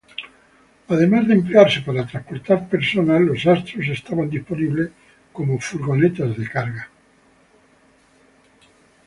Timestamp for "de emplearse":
1.27-1.81